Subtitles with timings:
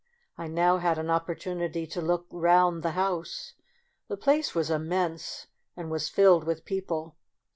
[0.35, 3.53] I now had an opportunity to look round the house.
[4.07, 5.45] The place was immense,
[5.77, 7.17] and was filled with people.